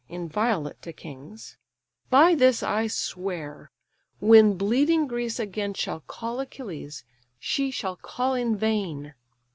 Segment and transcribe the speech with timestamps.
[0.09, 1.57] inviolate to kings);
[2.09, 7.03] By this I swear:—when bleeding Greece again Shall call Achilles,
[7.37, 9.13] she shall call in vain.